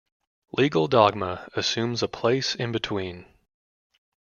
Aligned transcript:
Legal 0.53 0.87
dogma 0.87 1.47
assumes 1.53 2.01
a 2.01 2.07
place 2.07 2.55
in 2.55 2.71
between. 2.71 3.27